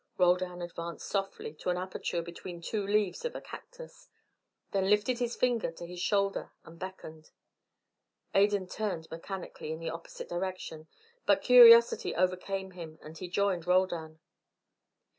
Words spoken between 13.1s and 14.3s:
he joined Roldan.